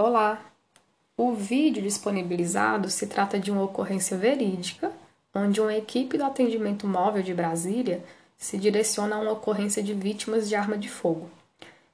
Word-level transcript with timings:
Olá! 0.00 0.52
O 1.16 1.32
vídeo 1.32 1.82
disponibilizado 1.82 2.88
se 2.88 3.08
trata 3.08 3.36
de 3.36 3.50
uma 3.50 3.64
ocorrência 3.64 4.16
verídica, 4.16 4.92
onde 5.34 5.60
uma 5.60 5.74
equipe 5.74 6.16
do 6.16 6.22
atendimento 6.22 6.86
móvel 6.86 7.20
de 7.20 7.34
Brasília 7.34 8.04
se 8.36 8.56
direciona 8.56 9.16
a 9.16 9.18
uma 9.18 9.32
ocorrência 9.32 9.82
de 9.82 9.92
vítimas 9.92 10.48
de 10.48 10.54
arma 10.54 10.78
de 10.78 10.88
fogo. 10.88 11.28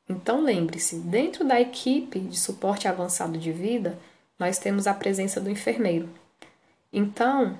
Então 0.06 0.42
lembre-se, 0.42 0.96
dentro 0.96 1.46
da 1.46 1.58
equipe 1.58 2.20
de 2.20 2.38
suporte 2.38 2.86
avançado 2.86 3.38
de 3.38 3.50
vida, 3.50 3.98
nós 4.38 4.58
temos 4.58 4.86
a 4.86 4.92
presença 4.92 5.40
do 5.40 5.48
enfermeiro. 5.48 6.10
Então, 6.92 7.58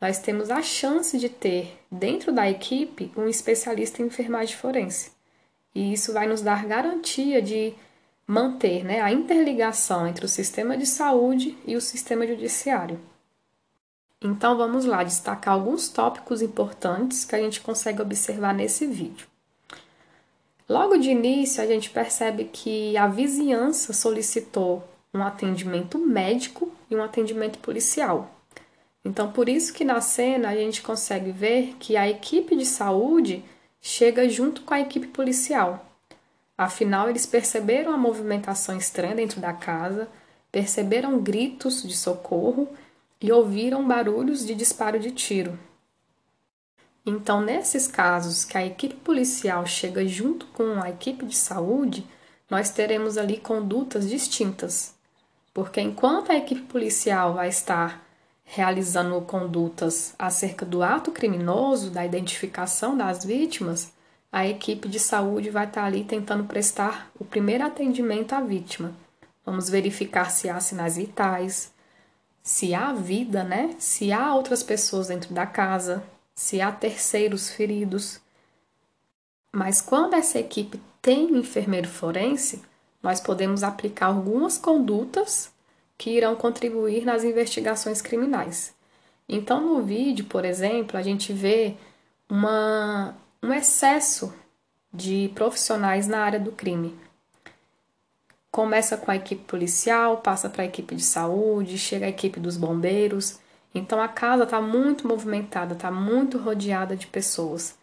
nós 0.00 0.18
temos 0.18 0.50
a 0.50 0.62
chance 0.62 1.18
de 1.18 1.28
ter 1.28 1.78
dentro 1.90 2.32
da 2.32 2.48
equipe 2.48 3.12
um 3.14 3.28
especialista 3.28 4.00
em 4.00 4.06
enfermagem 4.06 4.56
forense. 4.56 5.10
E 5.74 5.92
isso 5.92 6.14
vai 6.14 6.26
nos 6.26 6.40
dar 6.40 6.64
garantia 6.64 7.42
de 7.42 7.74
manter 8.26 8.84
né, 8.84 9.00
a 9.00 9.12
interligação 9.12 10.06
entre 10.06 10.24
o 10.24 10.28
sistema 10.28 10.76
de 10.76 10.86
saúde 10.86 11.56
e 11.66 11.76
o 11.76 11.80
sistema 11.80 12.26
judiciário. 12.26 13.00
Então 14.20 14.56
vamos 14.56 14.84
lá 14.84 15.04
destacar 15.04 15.54
alguns 15.54 15.88
tópicos 15.88 16.42
importantes 16.42 17.24
que 17.24 17.36
a 17.36 17.38
gente 17.38 17.60
consegue 17.60 18.02
observar 18.02 18.54
nesse 18.54 18.86
vídeo. 18.86 19.28
Logo 20.68 20.96
de 20.96 21.10
início, 21.10 21.62
a 21.62 21.66
gente 21.66 21.90
percebe 21.90 22.44
que 22.44 22.96
a 22.96 23.06
vizinhança 23.06 23.92
solicitou 23.92 24.82
um 25.14 25.22
atendimento 25.22 25.96
médico 25.96 26.72
e 26.90 26.96
um 26.96 27.02
atendimento 27.02 27.58
policial. 27.60 28.30
Então, 29.04 29.30
por 29.30 29.48
isso 29.48 29.72
que 29.72 29.84
na 29.84 30.00
cena 30.00 30.48
a 30.48 30.56
gente 30.56 30.82
consegue 30.82 31.30
ver 31.30 31.76
que 31.78 31.96
a 31.96 32.08
equipe 32.08 32.56
de 32.56 32.66
saúde 32.66 33.44
chega 33.80 34.28
junto 34.28 34.62
com 34.62 34.74
a 34.74 34.80
equipe 34.80 35.06
policial. 35.06 35.85
Afinal, 36.56 37.10
eles 37.10 37.26
perceberam 37.26 37.92
a 37.92 37.98
movimentação 37.98 38.78
estranha 38.78 39.14
dentro 39.14 39.40
da 39.40 39.52
casa, 39.52 40.08
perceberam 40.50 41.20
gritos 41.20 41.82
de 41.82 41.96
socorro 41.96 42.68
e 43.20 43.30
ouviram 43.30 43.86
barulhos 43.86 44.46
de 44.46 44.54
disparo 44.54 44.98
de 44.98 45.10
tiro. 45.10 45.58
Então, 47.04 47.40
nesses 47.40 47.86
casos 47.86 48.44
que 48.44 48.56
a 48.56 48.64
equipe 48.64 48.96
policial 48.96 49.66
chega 49.66 50.06
junto 50.06 50.46
com 50.46 50.82
a 50.82 50.90
equipe 50.90 51.24
de 51.24 51.36
saúde, 51.36 52.06
nós 52.50 52.70
teremos 52.70 53.18
ali 53.18 53.36
condutas 53.36 54.08
distintas. 54.08 54.94
Porque 55.52 55.80
enquanto 55.80 56.30
a 56.30 56.36
equipe 56.36 56.62
policial 56.62 57.34
vai 57.34 57.48
estar 57.48 58.04
realizando 58.44 59.20
condutas 59.22 60.14
acerca 60.18 60.64
do 60.64 60.82
ato 60.82 61.10
criminoso, 61.10 61.90
da 61.90 62.04
identificação 62.04 62.96
das 62.96 63.24
vítimas, 63.24 63.92
a 64.36 64.46
equipe 64.46 64.86
de 64.86 65.00
saúde 65.00 65.48
vai 65.48 65.64
estar 65.64 65.82
ali 65.82 66.04
tentando 66.04 66.44
prestar 66.44 67.10
o 67.18 67.24
primeiro 67.24 67.64
atendimento 67.64 68.34
à 68.34 68.40
vítima. 68.42 68.92
Vamos 69.46 69.70
verificar 69.70 70.30
se 70.30 70.46
há 70.46 70.60
sinais 70.60 70.98
vitais, 70.98 71.72
se 72.42 72.74
há 72.74 72.92
vida, 72.92 73.42
né? 73.42 73.74
Se 73.78 74.12
há 74.12 74.34
outras 74.34 74.62
pessoas 74.62 75.08
dentro 75.08 75.32
da 75.32 75.46
casa, 75.46 76.04
se 76.34 76.60
há 76.60 76.70
terceiros 76.70 77.48
feridos. 77.48 78.20
Mas 79.50 79.80
quando 79.80 80.12
essa 80.12 80.38
equipe 80.38 80.82
tem 81.00 81.32
um 81.32 81.38
enfermeiro 81.38 81.88
forense, 81.88 82.60
nós 83.02 83.20
podemos 83.20 83.62
aplicar 83.62 84.08
algumas 84.08 84.58
condutas 84.58 85.50
que 85.96 86.10
irão 86.10 86.36
contribuir 86.36 87.06
nas 87.06 87.24
investigações 87.24 88.02
criminais. 88.02 88.74
Então, 89.26 89.62
no 89.62 89.82
vídeo, 89.82 90.26
por 90.26 90.44
exemplo, 90.44 90.98
a 90.98 91.02
gente 91.02 91.32
vê 91.32 91.74
uma 92.28 93.14
um 93.42 93.52
excesso 93.52 94.34
de 94.92 95.30
profissionais 95.34 96.06
na 96.06 96.20
área 96.20 96.40
do 96.40 96.52
crime. 96.52 96.98
Começa 98.50 98.96
com 98.96 99.10
a 99.10 99.16
equipe 99.16 99.44
policial, 99.44 100.18
passa 100.18 100.48
para 100.48 100.62
a 100.62 100.66
equipe 100.66 100.94
de 100.94 101.04
saúde, 101.04 101.76
chega 101.76 102.06
a 102.06 102.08
equipe 102.08 102.40
dos 102.40 102.56
bombeiros. 102.56 103.38
Então 103.74 104.00
a 104.00 104.08
casa 104.08 104.44
está 104.44 104.60
muito 104.60 105.06
movimentada, 105.06 105.74
está 105.74 105.90
muito 105.90 106.38
rodeada 106.38 106.96
de 106.96 107.06
pessoas, 107.06 107.76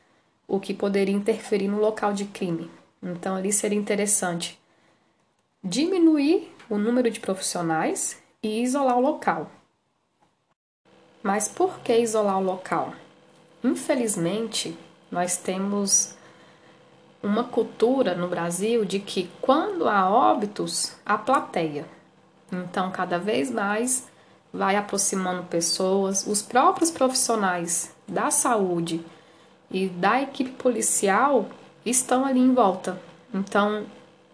o 0.47 0.59
que 0.59 0.73
poderia 0.73 1.13
interferir 1.13 1.67
no 1.67 1.79
local 1.79 2.13
de 2.13 2.25
crime. 2.25 2.71
Então 3.01 3.35
ali 3.35 3.53
seria 3.53 3.77
interessante 3.77 4.59
diminuir 5.63 6.51
o 6.69 6.77
número 6.77 7.09
de 7.11 7.19
profissionais 7.19 8.21
e 8.41 8.63
isolar 8.63 8.97
o 8.97 9.01
local. 9.01 9.51
Mas 11.21 11.47
por 11.47 11.79
que 11.79 11.95
isolar 11.97 12.39
o 12.39 12.43
local? 12.43 12.93
Infelizmente, 13.63 14.77
nós 15.13 15.37
temos 15.37 16.15
uma 17.21 17.43
cultura 17.43 18.15
no 18.15 18.27
Brasil 18.27 18.83
de 18.83 18.99
que 18.99 19.29
quando 19.39 19.87
há 19.87 20.09
óbitos, 20.09 20.93
há 21.05 21.19
plateia. 21.19 21.85
Então, 22.51 22.89
cada 22.89 23.19
vez 23.19 23.51
mais 23.51 24.07
vai 24.51 24.75
aproximando 24.75 25.43
pessoas, 25.43 26.25
os 26.25 26.41
próprios 26.41 26.89
profissionais 26.89 27.95
da 28.07 28.31
saúde 28.31 29.05
e 29.69 29.87
da 29.87 30.19
equipe 30.19 30.49
policial 30.51 31.47
estão 31.85 32.25
ali 32.25 32.39
em 32.39 32.53
volta. 32.53 32.99
Então, 33.31 33.85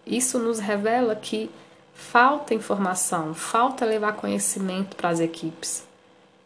isso 0.06 0.38
nos 0.38 0.58
revela 0.58 1.14
que 1.14 1.50
falta 1.92 2.54
informação, 2.54 3.34
falta 3.34 3.84
levar 3.84 4.14
conhecimento 4.14 4.96
para 4.96 5.10
as 5.10 5.20
equipes. 5.20 5.86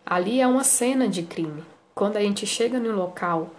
Ali 0.04 0.40
é 0.40 0.46
uma 0.46 0.64
cena 0.64 1.06
de 1.06 1.22
crime. 1.22 1.62
Quando 1.94 2.16
a 2.16 2.20
gente 2.20 2.44
chega 2.46 2.80
no 2.80 2.96
local 2.96 3.50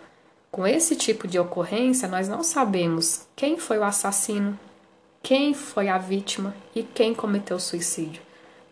com 0.55 0.65
esse 0.65 0.95
tipo 0.95 1.27
de 1.27 1.37
ocorrência, 1.37 2.07
nós 2.07 2.29
não 2.29 2.41
sabemos 2.41 3.27
quem 3.35 3.57
foi 3.57 3.77
o 3.77 3.83
assassino, 3.83 4.57
quem 5.21 5.53
foi 5.53 5.89
a 5.89 5.97
vítima 5.97 6.55
e 6.73 6.81
quem 6.81 7.13
cometeu 7.13 7.57
o 7.57 7.59
suicídio. 7.59 8.21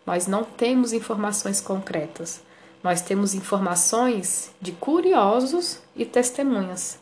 Nós 0.06 0.26
não 0.26 0.44
temos 0.44 0.94
informações 0.94 1.60
concretas. 1.60 2.40
Nós 2.82 3.02
temos 3.02 3.34
informações 3.34 4.50
de 4.62 4.72
curiosos 4.72 5.78
e 5.94 6.06
testemunhas. 6.06 6.98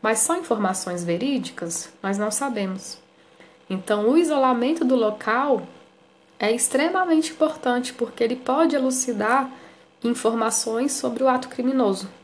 Mas 0.00 0.20
são 0.20 0.36
informações 0.36 1.02
verídicas? 1.02 1.88
Nós 2.00 2.16
não 2.16 2.30
sabemos. 2.30 2.98
Então, 3.68 4.08
o 4.08 4.16
isolamento 4.16 4.84
do 4.84 4.94
local 4.94 5.66
é 6.38 6.52
extremamente 6.52 7.32
importante 7.32 7.92
porque 7.92 8.22
ele 8.22 8.36
pode 8.36 8.76
elucidar 8.76 9.50
informações 10.04 10.92
sobre 10.92 11.24
o 11.24 11.28
ato 11.28 11.48
criminoso. 11.48 12.19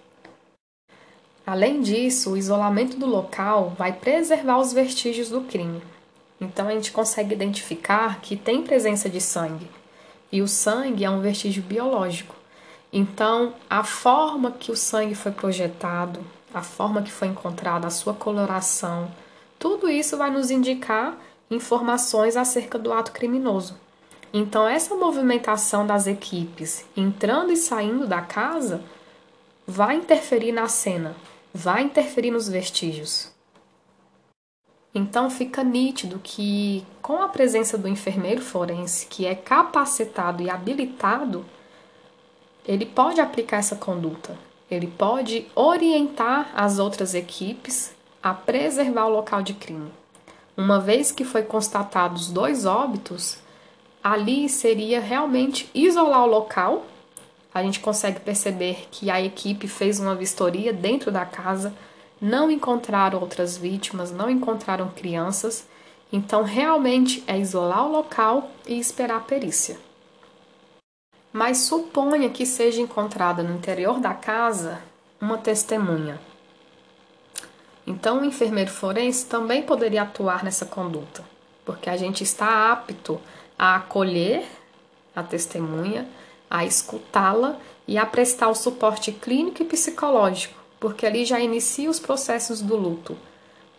Além 1.47 1.81
disso, 1.81 2.33
o 2.33 2.37
isolamento 2.37 2.97
do 2.97 3.07
local 3.07 3.73
vai 3.79 3.93
preservar 3.93 4.59
os 4.59 4.73
vestígios 4.73 5.29
do 5.29 5.43
crime. 5.43 5.81
Então 6.41 6.67
a 6.67 6.73
gente 6.73 6.91
consegue 6.91 7.33
identificar 7.33 8.21
que 8.21 8.37
tem 8.37 8.63
presença 8.63 9.09
de 9.09 9.21
sangue. 9.21 9.71
E 10.33 10.43
o 10.43 10.49
sangue 10.49 11.05
é 11.05 11.11
um 11.11 11.21
vestígio 11.21 11.63
biológico. 11.63 12.35
Então, 12.93 13.55
a 13.71 13.85
forma 13.85 14.51
que 14.51 14.73
o 14.73 14.77
sangue 14.77 15.15
foi 15.15 15.31
projetado, 15.31 16.21
a 16.53 16.63
forma 16.63 17.03
que 17.03 17.13
foi 17.13 17.29
encontrada, 17.29 17.87
a 17.87 17.91
sua 17.91 18.15
coloração, 18.15 19.09
tudo 19.59 19.89
isso 19.89 20.17
vai 20.17 20.31
nos 20.31 20.51
indicar 20.51 21.17
informações 21.51 22.37
acerca 22.37 22.77
do 22.79 22.93
ato 22.93 23.13
criminoso. 23.13 23.77
Então, 24.33 24.67
essa 24.67 24.97
movimentação 24.97 25.87
das 25.87 26.07
equipes 26.07 26.85
entrando 26.97 27.53
e 27.53 27.57
saindo 27.57 28.07
da 28.07 28.21
casa 28.21 28.83
vai 29.67 29.97
interferir 29.97 30.53
na 30.53 30.69
cena, 30.69 31.15
vai 31.57 31.85
interferir 31.85 32.31
nos 32.31 32.49
vestígios. 32.49 33.33
Então 34.95 35.31
fica 35.31 35.65
nítido 35.65 36.21
que, 36.23 36.85
com 37.01 37.23
a 37.23 37.29
presença 37.29 37.79
do 37.79 37.89
enfermeiro 37.89 38.43
forense, 38.43 39.07
que 39.07 39.25
é 39.25 39.35
capacitado 39.35 40.43
e 40.43 40.51
habilitado, 40.51 41.45
ele 42.67 42.85
pode 42.85 43.21
aplicar 43.21 43.57
essa 43.57 43.77
conduta, 43.77 44.39
ele 44.71 44.87
pode 44.87 45.47
orientar 45.55 46.51
as 46.55 46.79
outras 46.79 47.15
equipes 47.15 47.95
a 48.23 48.35
preservar 48.35 49.07
o 49.07 49.13
local 49.13 49.43
de 49.43 49.55
crime. 49.55 49.91
Uma 50.57 50.79
vez 50.79 51.11
que 51.11 51.25
foi 51.25 51.43
constatados 51.43 52.31
dois 52.31 52.67
óbitos, 52.67 53.39
ali 54.03 54.49
seria 54.49 55.01
realmente 55.01 55.71
isolar 55.75 56.25
o 56.25 56.31
local 56.31 56.85
a 57.57 57.63
gente 57.63 57.81
consegue 57.81 58.21
perceber 58.21 58.87
que 58.91 59.11
a 59.11 59.19
equipe 59.19 59.67
fez 59.67 59.99
uma 59.99 60.15
vistoria 60.15 60.75
dentro 60.75 61.11
da 61.11 61.25
casa, 61.25 61.73
não 62.21 62.51
encontraram 62.51 63.19
outras 63.19 63.57
vítimas, 63.57 64.13
não 64.13 64.29
encontraram 64.29 64.91
crianças, 64.91 65.67
então 66.13 66.43
realmente 66.43 67.25
é 67.27 67.39
isolar 67.39 67.87
o 67.87 67.93
local 67.93 68.51
e 68.67 68.79
esperar 68.79 69.17
a 69.17 69.21
perícia. 69.21 69.79
Mas 71.33 71.57
suponha 71.61 72.29
que 72.29 72.45
seja 72.45 72.83
encontrada 72.83 73.43
no 73.43 73.55
interior 73.55 74.01
da 74.01 74.13
casa 74.13 74.83
uma 75.19 75.39
testemunha. 75.39 76.21
Então, 77.87 78.21
o 78.21 78.25
enfermeiro 78.27 78.71
forense 78.71 79.25
também 79.25 79.63
poderia 79.63 80.03
atuar 80.03 80.45
nessa 80.45 80.67
conduta, 80.67 81.25
porque 81.65 81.89
a 81.89 81.97
gente 81.97 82.23
está 82.23 82.71
apto 82.71 83.19
a 83.59 83.77
acolher 83.77 84.45
a 85.15 85.23
testemunha, 85.23 86.07
a 86.51 86.65
escutá-la 86.65 87.59
e 87.87 87.99
a 87.99 88.07
prestar 88.07 88.49
o 88.49 88.55
suporte 88.55 89.13
clínico 89.13 89.63
e 89.63 89.67
psicológico, 89.67 90.59
porque 90.81 91.07
ali 91.07 91.25
já 91.25 91.41
inicia 91.41 91.91
os 91.91 92.01
processos 92.01 92.61
do 92.61 92.77
luto. 92.77 93.17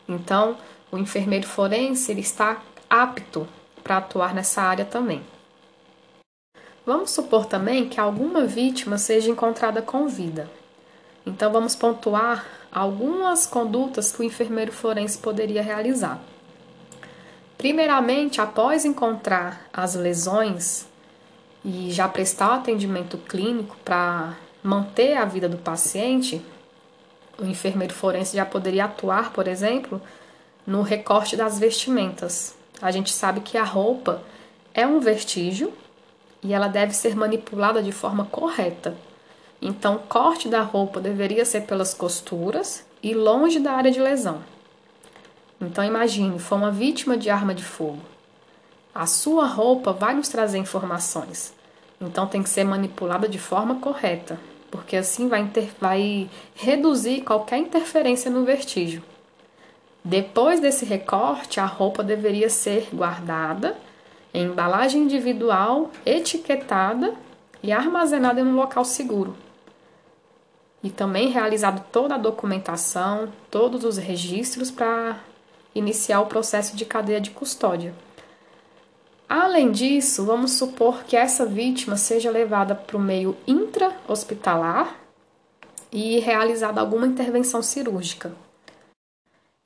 Então, 0.08 0.58
o 0.92 0.98
enfermeiro 0.98 1.48
forense 1.48 2.12
ele 2.12 2.22
está 2.22 2.62
apto 2.90 3.48
para 3.84 3.98
atuar 3.98 4.34
nessa 4.34 4.62
área 4.62 4.86
também. 4.86 5.22
Vamos 6.86 7.12
supor 7.12 7.46
também 7.46 7.90
que 7.90 8.00
alguma 8.00 8.46
vítima 8.46 8.98
seja 8.98 9.30
encontrada 9.30 9.82
com 9.82 10.08
vida. 10.08 10.50
Então, 11.26 11.52
vamos 11.52 11.76
pontuar 11.76 12.46
algumas 12.72 13.46
condutas 13.46 14.12
que 14.12 14.22
o 14.22 14.24
enfermeiro 14.24 14.72
forense 14.72 15.18
poderia 15.18 15.62
realizar. 15.62 16.22
Primeiramente, 17.58 18.40
após 18.40 18.86
encontrar 18.86 19.68
as 19.74 19.96
lesões 19.96 20.86
e 21.70 21.92
já 21.92 22.08
prestar 22.08 22.56
atendimento 22.56 23.18
clínico 23.18 23.76
para 23.84 24.38
manter 24.64 25.18
a 25.18 25.26
vida 25.26 25.50
do 25.50 25.58
paciente, 25.58 26.42
o 27.38 27.44
enfermeiro 27.44 27.94
forense 27.94 28.38
já 28.38 28.46
poderia 28.46 28.86
atuar, 28.86 29.34
por 29.34 29.50
exemplo, 29.50 30.02
no 30.66 30.82
recorte 30.82 31.36
das 31.36 31.60
vestimentas. 31.60 32.56
A 32.82 32.90
gente 32.90 33.12
sabe 33.12 33.42
que 33.42 33.58
a 33.58 33.66
roupa 33.66 34.24
é 34.74 34.88
um 34.88 35.02
vestígio 35.02 35.74
e 36.42 36.54
ela 36.54 36.70
deve 36.70 36.94
ser 36.94 37.18
manipulada 37.18 37.84
de 37.84 37.92
forma 37.92 38.24
correta. 38.24 38.96
Então, 39.62 39.96
o 39.96 40.00
corte 40.00 40.48
da 40.48 40.62
roupa 40.62 41.02
deveria 41.02 41.44
ser 41.44 41.64
pelas 41.64 41.94
costuras 41.94 42.86
e 43.04 43.14
longe 43.14 43.60
da 43.60 43.74
área 43.74 43.92
de 43.92 44.00
lesão. 44.00 44.42
Então 45.60 45.84
imagine, 45.84 46.40
foi 46.40 46.58
uma 46.58 46.72
vítima 46.72 47.18
de 47.18 47.30
arma 47.30 47.54
de 47.54 47.66
fogo. 47.66 48.00
A 48.96 49.06
sua 49.06 49.46
roupa 49.46 49.92
vai 49.92 50.14
nos 50.14 50.30
trazer 50.30 50.60
informações. 50.60 51.57
Então 52.00 52.28
tem 52.28 52.44
que 52.44 52.50
ser 52.50 52.64
manipulada 52.64 53.28
de 53.28 53.40
forma 53.40 53.76
correta, 53.76 54.40
porque 54.70 54.96
assim 54.96 55.28
vai, 55.28 55.42
inter... 55.42 55.70
vai 55.80 56.30
reduzir 56.56 57.22
qualquer 57.22 57.58
interferência 57.58 58.30
no 58.30 58.46
vestígio. 58.46 59.04
Depois 60.04 60.60
desse 60.60 60.86
recorte, 60.86 61.60
a 61.60 61.66
roupa 61.66 62.04
deveria 62.04 62.50
ser 62.50 62.88
guardada 62.94 63.76
em 64.34 64.46
embalagem 64.46 65.02
individual, 65.02 65.92
etiquetada 66.06 67.14
e 67.64 67.72
armazenada 67.72 68.40
em 68.40 68.46
um 68.46 68.56
local 68.56 68.86
seguro. 68.86 69.36
E 70.84 70.90
também 70.90 71.30
realizado 71.30 71.84
toda 71.92 72.16
a 72.16 72.20
documentação, 72.20 73.30
todos 73.50 73.84
os 73.84 73.98
registros 73.98 74.70
para 74.70 75.20
iniciar 75.74 76.22
o 76.22 76.28
processo 76.28 76.76
de 76.78 76.86
cadeia 76.86 77.20
de 77.20 77.32
custódia. 77.32 77.94
Além 79.30 79.72
disso, 79.72 80.26
vamos 80.26 80.52
supor 80.54 81.04
que 81.04 81.18
essa 81.18 81.46
vítima 81.46 81.98
seja 81.98 82.32
levada 82.32 82.74
para 82.74 82.96
o 82.96 83.00
meio 83.00 83.36
intra-hospitalar 83.46 84.98
e 85.92 86.20
realizada 86.20 86.80
alguma 86.80 87.06
intervenção 87.06 87.62
cirúrgica. 87.62 88.32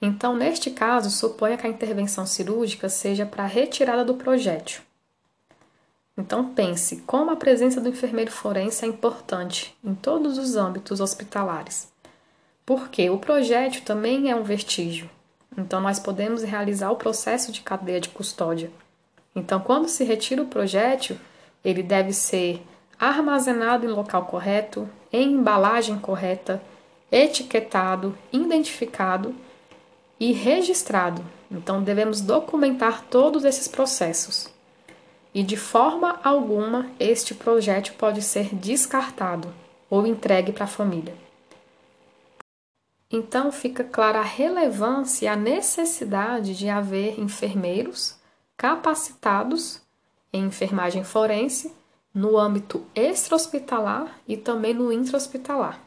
Então, 0.02 0.36
neste 0.36 0.72
caso, 0.72 1.12
suponha 1.12 1.58
que 1.58 1.68
a 1.68 1.70
intervenção 1.70 2.26
cirúrgica 2.26 2.90
seja 2.90 3.26
para 3.26 3.44
a 3.44 3.48
retirada 3.48 4.04
do 4.04 4.16
projétil. 4.16 4.82
Então, 6.18 6.54
pense 6.54 6.98
como 7.06 7.30
a 7.30 7.36
presença 7.36 7.80
do 7.80 7.90
enfermeiro 7.90 8.32
forense 8.32 8.84
é 8.84 8.88
importante 8.88 9.78
em 9.84 9.94
todos 9.94 10.40
os 10.40 10.56
âmbitos 10.56 11.00
hospitalares. 11.00 11.92
Porque 12.66 13.10
o 13.10 13.20
projétil 13.20 13.84
também 13.84 14.32
é 14.32 14.36
um 14.36 14.44
vestígio, 14.44 15.10
então, 15.58 15.82
nós 15.82 16.00
podemos 16.00 16.44
realizar 16.44 16.92
o 16.92 16.96
processo 16.96 17.52
de 17.52 17.62
cadeia 17.62 18.00
de 18.00 18.10
custódia. 18.10 18.72
Então, 19.36 19.60
quando 19.60 19.88
se 19.88 20.04
retira 20.04 20.42
o 20.42 20.48
projétil, 20.48 21.18
ele 21.64 21.82
deve 21.82 22.12
ser 22.14 22.62
armazenado 23.00 23.86
em 23.86 23.90
local 23.90 24.26
correto, 24.26 24.90
em 25.12 25.34
embalagem 25.34 25.98
correta, 25.98 26.62
etiquetado, 27.12 28.18
identificado 28.32 29.34
e 30.20 30.32
registrado. 30.32 31.24
Então, 31.50 31.82
devemos 31.82 32.22
documentar 32.22 33.06
todos 33.10 33.46
esses 33.46 33.68
processos. 33.68 34.50
E 35.34 35.44
de 35.44 35.56
forma 35.56 36.20
alguma, 36.24 36.90
este 37.00 37.34
projétil 37.34 37.94
pode 37.98 38.22
ser 38.22 38.54
descartado 38.54 39.54
ou 39.90 40.06
entregue 40.06 40.52
para 40.52 40.66
a 40.66 40.68
família. 40.68 41.16
Então 43.12 43.52
fica 43.52 43.84
clara 43.84 44.20
a 44.20 44.24
relevância 44.24 45.26
e 45.26 45.28
a 45.28 45.36
necessidade 45.36 46.58
de 46.58 46.70
haver 46.70 47.20
enfermeiros 47.20 48.16
capacitados 48.62 49.82
em 50.32 50.46
enfermagem 50.46 51.04
forense 51.04 51.74
no 52.14 52.38
âmbito 52.38 52.86
extra-hospitalar 52.94 54.22
e 54.28 54.38
também 54.38 54.72
no 54.72 54.94
intra-hospitalar. 54.94 55.80